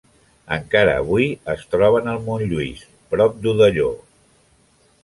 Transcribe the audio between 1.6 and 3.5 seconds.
troba en el Montlluís, prop